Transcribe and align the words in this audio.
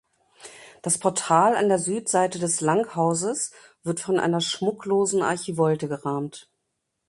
Das 0.81 0.97
Portal 0.97 1.55
an 1.55 1.69
der 1.69 1.77
Südseite 1.77 2.39
des 2.39 2.59
Langhauses 2.59 3.51
wird 3.83 3.99
von 3.99 4.19
einer 4.19 4.41
schmucklosen 4.41 5.21
Archivolte 5.21 5.87
gerahmt. 5.87 6.49